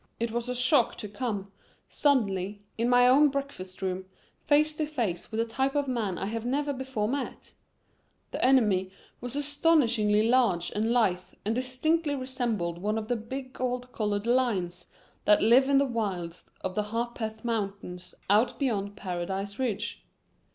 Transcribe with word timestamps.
It 0.19 0.31
was 0.31 0.49
a 0.49 0.55
shock 0.55 0.95
to 0.95 1.07
come, 1.07 1.51
suddenly, 1.87 2.63
in 2.75 2.89
my 2.89 3.07
own 3.07 3.29
breakfast 3.29 3.83
room, 3.83 4.05
face 4.45 4.73
to 4.77 4.87
face 4.87 5.29
with 5.31 5.39
a 5.39 5.45
type 5.45 5.75
of 5.75 5.87
man 5.87 6.17
I 6.17 6.25
had 6.25 6.43
never 6.43 6.73
before 6.73 7.07
met. 7.07 7.51
The 8.31 8.43
enemy 8.43 8.89
was 9.19 9.35
astonishingly 9.35 10.27
large 10.27 10.71
and 10.71 10.91
lithe 10.91 11.19
and 11.45 11.53
distinctly 11.53 12.15
resembled 12.15 12.79
one 12.79 12.97
of 12.97 13.09
the 13.09 13.15
big 13.15 13.53
gold 13.53 13.91
colored 13.91 14.25
lions 14.25 14.87
that 15.25 15.43
live 15.43 15.69
in 15.69 15.77
the 15.77 15.85
wilds 15.85 16.49
of 16.61 16.73
the 16.73 16.85
Harpeth 16.89 17.45
Mountains 17.45 18.15
out 18.27 18.57
beyond 18.57 18.95
Paradise 18.95 19.59
Ridge. 19.59 20.03